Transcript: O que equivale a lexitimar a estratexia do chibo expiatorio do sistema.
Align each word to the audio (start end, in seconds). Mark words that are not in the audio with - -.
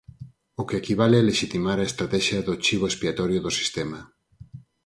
O 0.61 0.63
que 0.67 0.79
equivale 0.81 1.15
a 1.19 1.25
lexitimar 1.29 1.77
a 1.79 1.87
estratexia 1.91 2.39
do 2.47 2.53
chibo 2.63 2.85
expiatorio 2.89 3.39
do 3.45 3.51
sistema. 3.59 3.99